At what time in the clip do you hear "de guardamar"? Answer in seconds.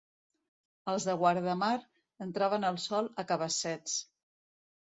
1.09-1.69